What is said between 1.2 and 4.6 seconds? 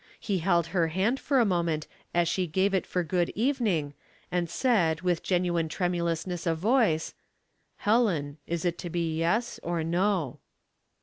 a moment as she gave it for good evening, and